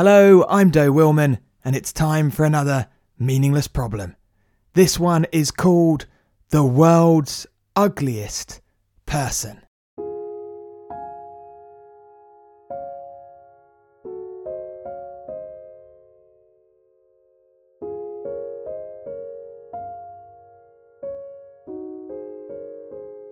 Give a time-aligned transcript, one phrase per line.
[0.00, 2.86] Hello, I'm Doe Wilmann, and it's time for another
[3.18, 4.14] meaningless problem.
[4.74, 6.06] This one is called
[6.50, 8.60] The World's Ugliest
[9.06, 9.60] Person.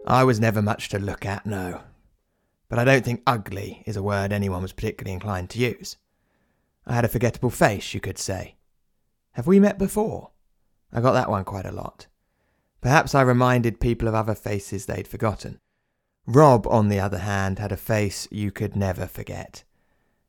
[0.04, 1.82] I was never much to look at, no.
[2.68, 5.96] But I don't think ugly is a word anyone was particularly inclined to use.
[6.86, 8.56] I had a forgettable face, you could say.
[9.32, 10.30] Have we met before?
[10.92, 12.06] I got that one quite a lot.
[12.80, 15.58] Perhaps I reminded people of other faces they'd forgotten.
[16.26, 19.64] Rob, on the other hand, had a face you could never forget.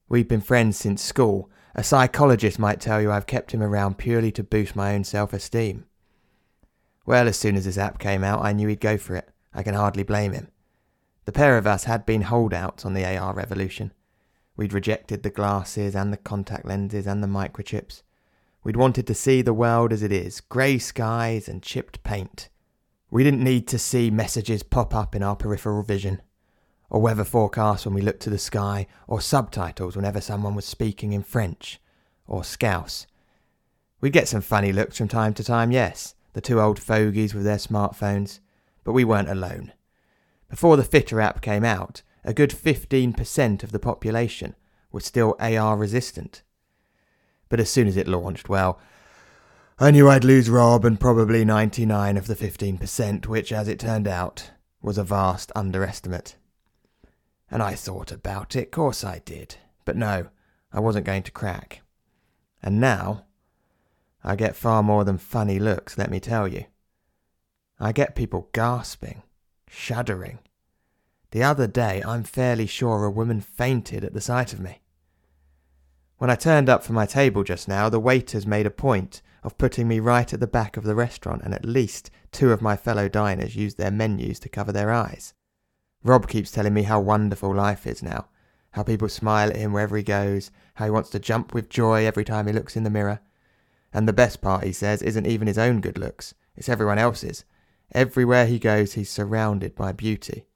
[0.10, 1.50] We've been friends since school.
[1.76, 5.34] A psychologist might tell you I've kept him around purely to boost my own self
[5.34, 5.86] esteem.
[7.06, 9.30] Well, as soon as this app came out, I knew he'd go for it.
[9.54, 10.50] I can hardly blame him.
[11.26, 13.92] The pair of us had been holdouts on the AR revolution.
[14.58, 18.02] We'd rejected the glasses and the contact lenses and the microchips.
[18.64, 22.50] We'd wanted to see the world as it is grey skies and chipped paint.
[23.12, 26.22] We didn't need to see messages pop up in our peripheral vision,
[26.90, 31.14] or weather forecasts when we looked to the sky, or subtitles whenever someone was speaking
[31.14, 31.80] in French
[32.26, 33.08] or Scouse.
[34.02, 37.44] We'd get some funny looks from time to time, yes, the two old fogies with
[37.44, 38.40] their smartphones,
[38.84, 39.72] but we weren't alone.
[40.50, 44.56] Before the Fitter app came out, a good 15% of the population
[44.92, 46.44] was still AR resistant.
[47.50, 48.80] But as soon as it launched, well,
[49.80, 54.08] I knew I'd lose Rob and probably 99 of the 15%, which, as it turned
[54.08, 54.52] out,
[54.82, 56.36] was a vast underestimate.
[57.50, 59.56] And I thought about it, course I did.
[59.86, 60.28] But no,
[60.74, 61.82] I wasn't going to crack.
[62.62, 63.26] And now,
[64.24, 66.66] I get far more than funny looks, let me tell you.
[67.80, 69.22] I get people gasping,
[69.70, 70.40] shuddering,
[71.32, 74.82] the other day, I'm fairly sure a woman fainted at the sight of me.
[76.18, 79.58] When I turned up for my table just now, the waiters made a point of
[79.58, 82.76] putting me right at the back of the restaurant, and at least two of my
[82.76, 85.34] fellow diners used their menus to cover their eyes.
[86.04, 88.30] Rob keeps telling me how wonderful life is now,
[88.72, 92.06] how people smile at him wherever he goes, how he wants to jump with joy
[92.06, 93.20] every time he looks in the mirror.
[93.94, 97.46] And the best part, he says, isn't even his own good looks, it's everyone else's.
[97.92, 100.47] Everywhere he goes, he's surrounded by beauty.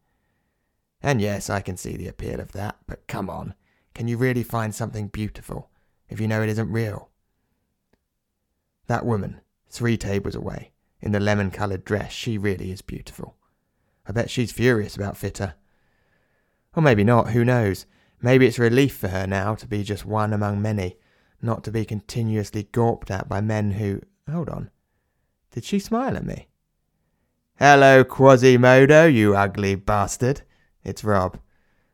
[1.03, 3.55] And yes, I can see the appeal of that, but come on,
[3.93, 5.69] can you really find something beautiful
[6.09, 7.09] if you know it isn't real?
[8.87, 13.35] That woman, three tables away, in the lemon coloured dress, she really is beautiful.
[14.05, 15.55] I bet she's furious about Fitter.
[16.75, 17.85] Or maybe not, who knows?
[18.21, 20.97] Maybe it's a relief for her now to be just one among many,
[21.41, 24.01] not to be continuously gawped at by men who.
[24.31, 24.69] Hold on.
[25.51, 26.47] Did she smile at me?
[27.57, 30.43] Hello, Quasimodo, you ugly bastard.
[30.83, 31.39] It's Rob.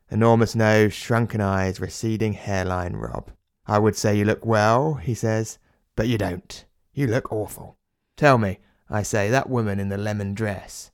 [0.10, 3.32] Enormous nose, shrunken eyes, receding hairline Rob.
[3.66, 5.60] I would say you look well, he says,
[5.96, 6.64] but you don't.
[6.94, 7.78] You look awful.
[8.16, 8.60] Tell me,
[8.90, 10.92] I say, that woman in the lemon dress.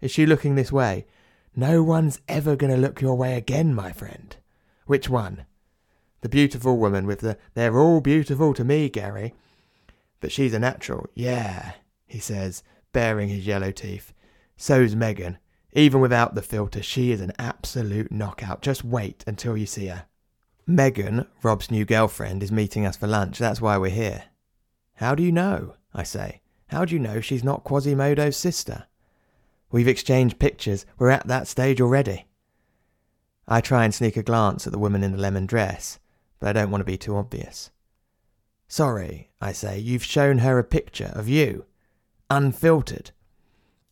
[0.00, 1.06] Is she looking this way?
[1.54, 4.36] No one's ever going to look your way again, my friend.
[4.86, 5.46] Which one?
[6.20, 9.34] The beautiful woman with the they're all beautiful to me, Gary.
[10.20, 11.06] But she's a natural.
[11.14, 11.72] Yeah,
[12.06, 14.12] he says, baring his yellow teeth.
[14.56, 15.38] So's Megan.
[15.78, 18.62] Even without the filter, she is an absolute knockout.
[18.62, 20.06] Just wait until you see her.
[20.66, 23.38] Megan, Rob's new girlfriend, is meeting us for lunch.
[23.38, 24.24] That's why we're here.
[24.94, 25.76] How do you know?
[25.94, 26.40] I say.
[26.66, 28.86] How do you know she's not Quasimodo's sister?
[29.70, 30.84] We've exchanged pictures.
[30.98, 32.26] We're at that stage already.
[33.46, 36.00] I try and sneak a glance at the woman in the lemon dress,
[36.40, 37.70] but I don't want to be too obvious.
[38.66, 41.66] Sorry, I say, you've shown her a picture of you.
[42.30, 43.12] Unfiltered.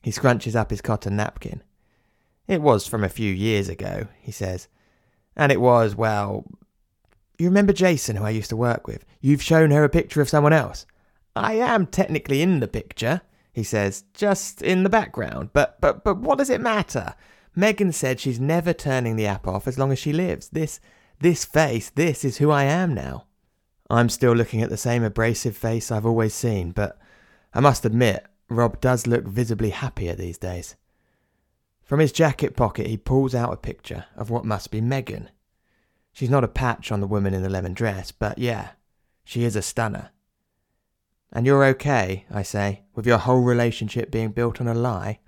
[0.03, 1.63] He scrunches up his cotton napkin.
[2.49, 4.69] It was from a few years ago, he says.
[5.37, 6.45] And it was, well.
[7.39, 9.05] You remember Jason, who I used to work with?
[9.21, 10.87] You've shown her a picture of someone else.
[11.35, 13.21] I am technically in the picture,
[13.53, 15.51] he says, just in the background.
[15.53, 17.15] But but but what does it matter?
[17.55, 20.49] Megan said she's never turning the app off as long as she lives.
[20.49, 20.81] This
[21.21, 23.27] this face, this is who I am now.
[23.89, 26.99] I'm still looking at the same abrasive face I've always seen, but
[27.55, 30.75] I must admit, Rob does look visibly happier these days.
[31.87, 35.31] From his jacket pocket, he pulls out a picture of what must be Megan.
[36.13, 38.71] She's not a patch on the woman in the lemon dress, but yeah,
[39.25, 40.11] she is a stunner.
[41.33, 45.21] And you're okay, I say, with your whole relationship being built on a lie?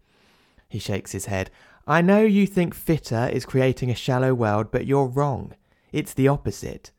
[0.68, 1.50] He shakes his head.
[1.86, 5.54] I know you think Fitter is creating a shallow world, but you're wrong.
[5.92, 6.90] It's the opposite.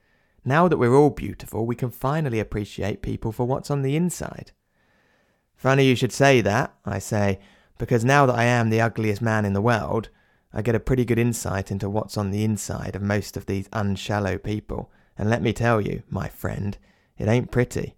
[0.45, 4.51] Now that we're all beautiful, we can finally appreciate people for what's on the inside.
[5.57, 7.39] Funny you should say that, I say,
[7.79, 10.09] because now that I am the ugliest man in the world,
[10.53, 13.69] I get a pretty good insight into what's on the inside of most of these
[13.73, 16.77] unshallow people, And let me tell you, my friend,
[17.17, 17.95] it ain't pretty.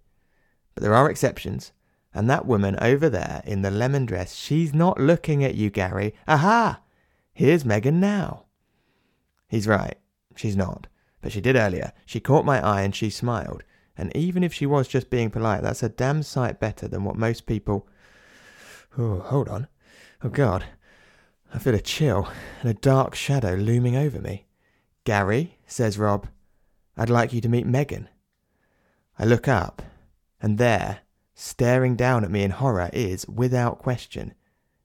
[0.74, 1.72] But there are exceptions.
[2.14, 6.14] And that woman over there in the lemon dress, she's not looking at you, Gary.
[6.26, 6.80] Aha!
[7.32, 8.44] Here's Megan now.
[9.48, 9.96] He's right.
[10.36, 10.86] She's not.
[11.20, 11.92] But she did earlier.
[12.06, 13.62] She caught my eye and she smiled.
[13.96, 17.16] And even if she was just being polite, that's a damn sight better than what
[17.16, 17.86] most people.
[18.98, 19.68] Oh, hold on.
[20.24, 20.64] Oh, God.
[21.52, 22.28] I feel a chill
[22.60, 24.46] and a dark shadow looming over me.
[25.04, 26.28] Gary, says Rob,
[26.96, 28.08] I'd like you to meet Megan.
[29.18, 29.82] I look up,
[30.40, 31.00] and there,
[31.34, 34.34] staring down at me in horror, is, without question,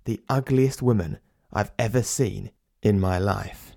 [0.06, 1.20] the ugliest woman
[1.54, 2.52] I've ever seen
[2.82, 3.76] in my life.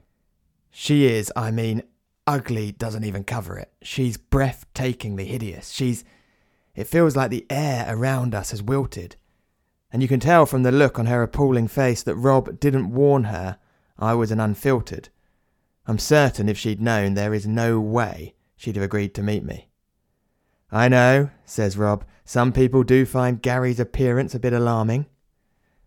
[0.70, 1.82] She is, I mean,
[2.26, 3.72] ugly doesn't even cover it.
[3.82, 5.70] She's breathtakingly hideous.
[5.70, 6.04] She's.
[6.74, 9.16] It feels like the air around us has wilted.
[9.92, 13.24] And you can tell from the look on her appalling face that Rob didn't warn
[13.24, 13.58] her
[13.98, 15.08] I was an unfiltered.
[15.86, 19.68] I'm certain if she'd known, there is no way she'd have agreed to meet me.
[20.70, 25.06] I know, says Rob, some people do find Gary's appearance a bit alarming.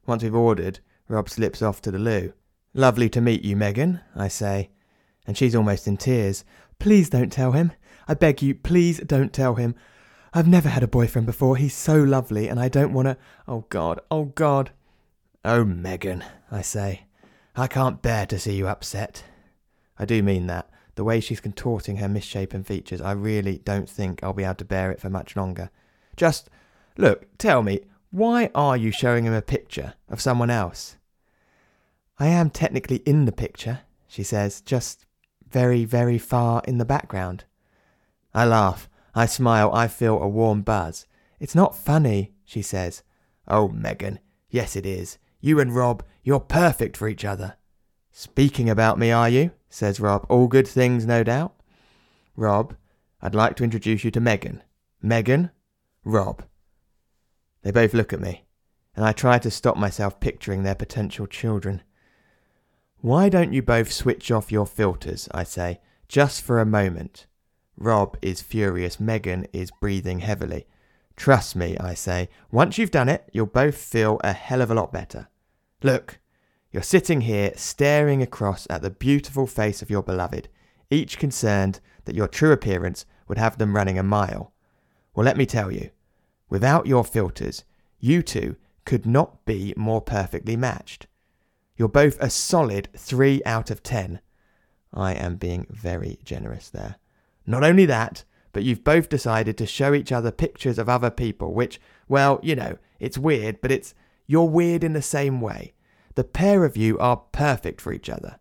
[0.05, 2.33] Once we've ordered, Rob slips off to the loo.
[2.73, 4.71] Lovely to meet you, Megan, I say,
[5.25, 6.43] and she's almost in tears.
[6.79, 7.71] Please don't tell him.
[8.07, 9.75] I beg you, please don't tell him.
[10.35, 11.57] I've never had a boyfriend before.
[11.57, 13.17] He's so lovely, and I don't want to.
[13.47, 14.71] Oh, God, oh, God.
[15.45, 17.05] Oh, Megan, I say.
[17.55, 19.23] I can't bear to see you upset.
[19.99, 20.69] I do mean that.
[20.95, 24.65] The way she's contorting her misshapen features, I really don't think I'll be able to
[24.65, 25.69] bear it for much longer.
[26.15, 26.49] Just,
[26.97, 30.97] look, tell me, why are you showing him a picture of someone else?
[32.19, 35.05] I am technically in the picture, she says, just
[35.47, 37.43] very, very far in the background.
[38.33, 38.89] I laugh.
[39.15, 39.71] I smile.
[39.73, 41.05] I feel a warm buzz.
[41.39, 43.03] It's not funny, she says.
[43.47, 44.19] Oh, Megan,
[44.49, 45.17] yes it is.
[45.41, 47.55] You and Rob, you're perfect for each other.
[48.11, 49.51] Speaking about me, are you?
[49.69, 50.25] says Rob.
[50.29, 51.53] All good things, no doubt.
[52.35, 52.75] Rob,
[53.21, 54.61] I'd like to introduce you to Megan.
[55.01, 55.51] Megan,
[56.05, 56.43] Rob.
[57.63, 58.45] They both look at me,
[58.95, 61.81] and I try to stop myself picturing their potential children.
[62.97, 67.25] Why don't you both switch off your filters, I say, just for a moment?
[67.77, 68.99] Rob is furious.
[68.99, 70.67] Megan is breathing heavily.
[71.15, 72.29] Trust me, I say.
[72.51, 75.27] Once you've done it, you'll both feel a hell of a lot better.
[75.81, 76.19] Look,
[76.71, 80.49] you're sitting here staring across at the beautiful face of your beloved,
[80.89, 84.53] each concerned that your true appearance would have them running a mile.
[85.15, 85.91] Well, let me tell you,
[86.49, 87.63] without your filters,
[87.99, 88.55] you two
[88.85, 91.07] could not be more perfectly matched.
[91.77, 94.19] You're both a solid 3 out of 10.
[94.93, 96.95] I am being very generous there.
[97.45, 101.53] Not only that, but you've both decided to show each other pictures of other people,
[101.53, 103.93] which, well, you know, it's weird, but it's
[104.27, 105.73] you're weird in the same way.
[106.15, 108.39] The pair of you are perfect for each other.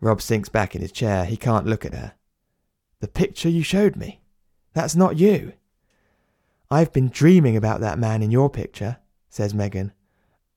[0.00, 1.24] Rob sinks back in his chair.
[1.24, 2.14] He can't look at her.
[3.00, 4.20] The picture you showed me.
[4.72, 5.52] That's not you.
[6.70, 9.92] I've been dreaming about that man in your picture, says Megan.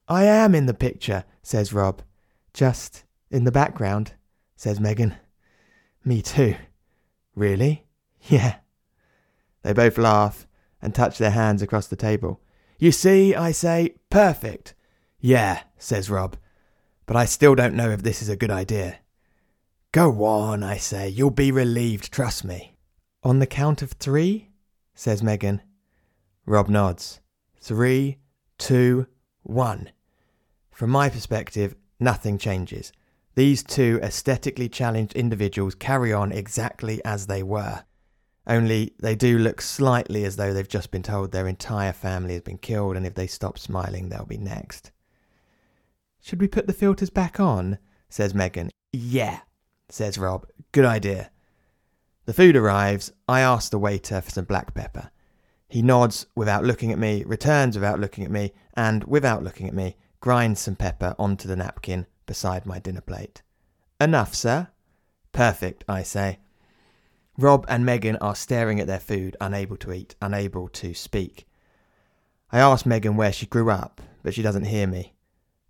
[0.07, 2.01] I am in the picture, says Rob.
[2.53, 4.13] Just in the background,
[4.55, 5.15] says Megan.
[6.05, 6.55] Me too.
[7.35, 7.83] Really?
[8.27, 8.55] Yeah.
[9.61, 10.47] They both laugh
[10.81, 12.41] and touch their hands across the table.
[12.79, 14.73] You see, I say, perfect.
[15.19, 16.37] Yeah, says Rob,
[17.05, 18.97] but I still don't know if this is a good idea.
[19.91, 22.75] Go on, I say, you'll be relieved, trust me.
[23.23, 24.49] On the count of three,
[24.93, 25.61] says Megan.
[26.45, 27.21] Rob nods.
[27.59, 28.17] Three,
[28.57, 29.07] two,
[29.43, 29.91] one.
[30.69, 32.91] From my perspective, nothing changes.
[33.35, 37.83] These two aesthetically challenged individuals carry on exactly as they were.
[38.47, 42.43] Only they do look slightly as though they've just been told their entire family has
[42.43, 44.91] been killed, and if they stop smiling, they'll be next.
[46.21, 47.77] Should we put the filters back on?
[48.07, 48.69] says Megan.
[48.93, 49.39] Yeah,
[49.89, 50.47] says Rob.
[50.71, 51.29] Good idea.
[52.25, 53.11] The food arrives.
[53.27, 55.11] I ask the waiter for some black pepper.
[55.67, 59.73] He nods without looking at me, returns without looking at me, and without looking at
[59.73, 63.41] me, grinds some pepper onto the napkin beside my dinner plate.
[63.99, 64.67] Enough, sir?
[65.31, 66.39] Perfect, I say.
[67.37, 71.45] Rob and Megan are staring at their food, unable to eat, unable to speak.
[72.51, 75.13] I ask Megan where she grew up, but she doesn't hear me.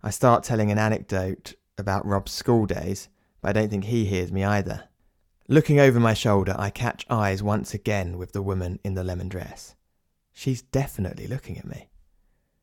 [0.02, 3.08] I start telling an anecdote about Rob's school days,
[3.40, 4.84] but I don't think he hears me either.
[5.48, 9.28] Looking over my shoulder, I catch eyes once again with the woman in the lemon
[9.28, 9.74] dress.
[10.32, 11.88] She's definitely looking at me.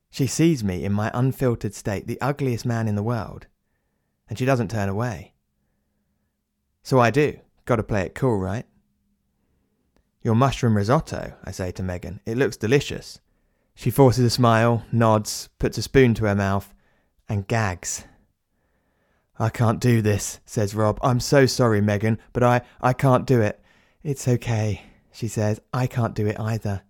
[0.09, 3.47] She sees me in my unfiltered state, the ugliest man in the world,
[4.33, 5.31] and she doesn't turn away.
[6.81, 7.37] So I do.
[7.65, 8.65] Gotta play it cool, right?
[10.23, 12.19] Your mushroom risotto, I say to Megan.
[12.25, 13.19] It looks delicious.
[13.75, 16.73] She forces a smile, nods, puts a spoon to her mouth,
[17.29, 18.05] and gags.
[19.37, 20.97] I can't do this, says Rob.
[21.03, 23.61] I'm so sorry, Megan, but I, I can't do it.
[24.01, 25.61] It's okay, she says.
[25.71, 26.81] I can't do it either.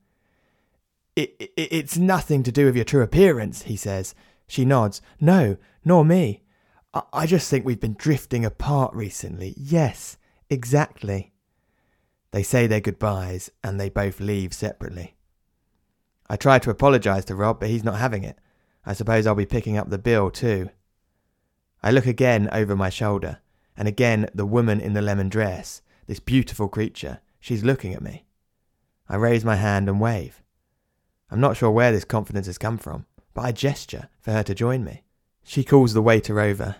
[1.17, 4.15] It, it, it's nothing to do with your true appearance, he says.
[4.47, 5.01] She nods.
[5.19, 6.42] No, nor me.
[6.93, 9.55] I, just think we've been drifting apart recently.
[9.57, 10.17] Yes,
[10.49, 11.33] exactly.
[12.31, 15.15] They say their goodbyes and they both leave separately.
[16.29, 18.37] I try to apologise to Rob, but he's not having it.
[18.85, 20.69] I suppose I'll be picking up the bill too.
[21.81, 23.39] I look again over my shoulder,
[23.75, 28.25] and again the woman in the lemon dress, this beautiful creature, she's looking at me.
[29.09, 30.41] I raise my hand and wave.
[31.29, 34.55] I'm not sure where this confidence has come from, but I gesture for her to
[34.55, 35.03] join me.
[35.43, 36.77] She calls the waiter over,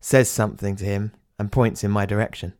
[0.00, 2.54] says something to him, and points in my direction.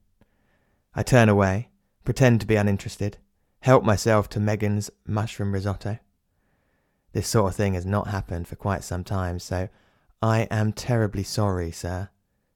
[0.94, 1.68] I turn away,
[2.04, 3.18] pretend to be uninterested,
[3.60, 5.98] help myself to Megan's mushroom risotto.
[7.12, 9.68] This sort of thing has not happened for quite some time, so
[10.20, 12.10] I am terribly sorry, sir,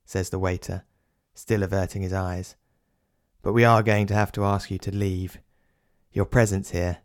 [0.04, 0.84] says the waiter,
[1.34, 2.56] still averting his eyes.
[3.42, 5.38] But we are going to have to ask you to leave.
[6.12, 6.98] Your presence here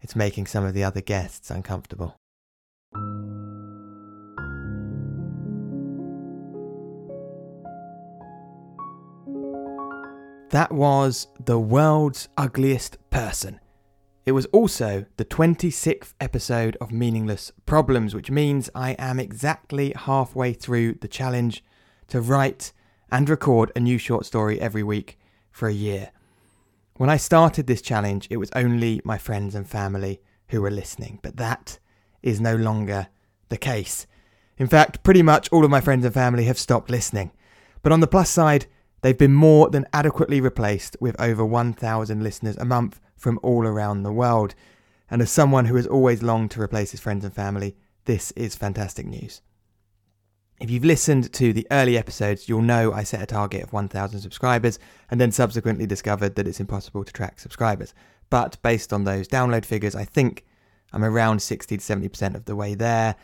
[0.00, 2.16] it's making some of the other guests uncomfortable.
[10.50, 13.60] That was The World's Ugliest Person.
[14.24, 20.54] It was also the 26th episode of Meaningless Problems, which means I am exactly halfway
[20.54, 21.62] through the challenge
[22.08, 22.72] to write
[23.12, 25.18] and record a new short story every week
[25.50, 26.12] for a year.
[26.96, 31.18] When I started this challenge, it was only my friends and family who were listening,
[31.22, 31.78] but that
[32.22, 33.08] is no longer
[33.50, 34.06] the case.
[34.56, 37.32] In fact, pretty much all of my friends and family have stopped listening.
[37.82, 38.64] But on the plus side,
[39.00, 44.02] they've been more than adequately replaced with over 1,000 listeners a month from all around
[44.02, 44.54] the world.
[45.10, 48.54] And as someone who has always longed to replace his friends and family, this is
[48.54, 49.42] fantastic news.
[50.60, 54.20] If you've listened to the early episodes, you'll know I set a target of 1,000
[54.20, 54.78] subscribers
[55.10, 57.94] and then subsequently discovered that it's impossible to track subscribers.
[58.28, 60.44] But based on those download figures, I think
[60.92, 63.14] I'm around 60 to 70% of the way there,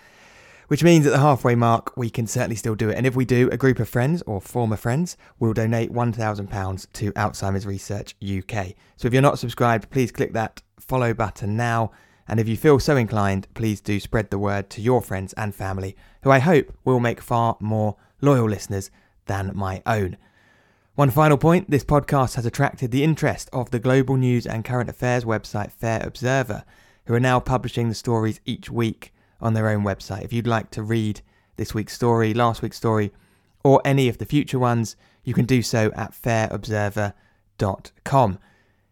[0.69, 2.97] which means at the halfway mark, we can certainly still do it.
[2.97, 7.13] And if we do, a group of friends or former friends will donate £1,000 to
[7.13, 8.75] Alzheimer's Research UK.
[8.97, 11.91] So if you're not subscribed, please click that follow button now
[12.27, 15.55] and if you feel so inclined, please do spread the word to your friends and
[15.55, 18.91] family, who I hope will make far more loyal listeners
[19.27, 20.17] than my own.
[20.95, 24.89] One final point this podcast has attracted the interest of the global news and current
[24.89, 26.65] affairs website Fair Observer,
[27.07, 29.13] who are now publishing the stories each week
[29.45, 30.25] on their own website.
[30.25, 31.21] If you'd like to read
[31.57, 33.13] this week's story, last week's story,
[33.63, 38.39] or any of the future ones, you can do so at fairobserver.com.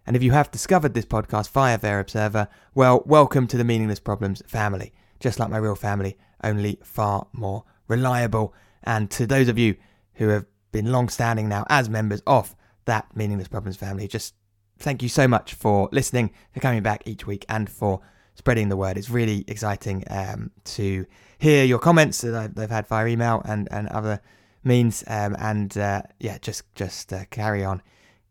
[0.07, 4.01] And if you have discovered this podcast via Fair Observer, well, welcome to the Meaningless
[4.01, 4.93] Problems family.
[5.21, 8.55] Just like my real family, only far more reliable.
[8.83, 9.77] And to those of you
[10.15, 12.55] who have been long standing now as members of
[12.85, 14.35] that Meaningless Problems family, just
[14.79, 18.01] thank you so much for listening, for coming back each week, and for
[18.35, 18.97] spreading the word.
[18.97, 21.07] It's really exciting um, to
[21.39, 24.21] hear your comments that I've, I've, had via email and, and other
[24.65, 25.05] means.
[25.07, 27.83] Um, and uh, yeah, just just uh, carry on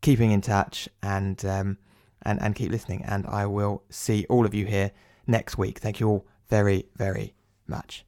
[0.00, 1.78] keeping in touch and um,
[2.22, 3.04] and and keep listening.
[3.06, 4.92] And I will see all of you here
[5.26, 5.78] next week.
[5.78, 7.34] Thank you all very very
[7.66, 8.00] much.